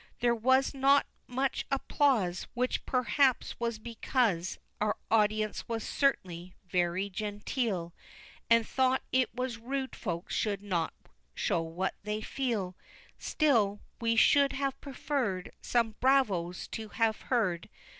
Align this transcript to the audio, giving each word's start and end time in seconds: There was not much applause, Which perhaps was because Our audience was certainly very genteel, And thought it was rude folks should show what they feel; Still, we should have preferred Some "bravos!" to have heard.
There 0.19 0.33
was 0.33 0.73
not 0.73 1.05
much 1.27 1.63
applause, 1.69 2.47
Which 2.55 2.87
perhaps 2.87 3.59
was 3.59 3.77
because 3.77 4.57
Our 4.79 4.97
audience 5.11 5.67
was 5.67 5.83
certainly 5.83 6.55
very 6.65 7.07
genteel, 7.07 7.93
And 8.49 8.67
thought 8.67 9.03
it 9.11 9.31
was 9.35 9.59
rude 9.59 9.95
folks 9.95 10.33
should 10.33 10.73
show 11.35 11.61
what 11.61 11.93
they 12.01 12.19
feel; 12.21 12.75
Still, 13.19 13.79
we 13.99 14.15
should 14.15 14.53
have 14.53 14.81
preferred 14.81 15.51
Some 15.61 15.93
"bravos!" 15.99 16.67
to 16.69 16.89
have 16.89 17.21
heard. 17.21 17.69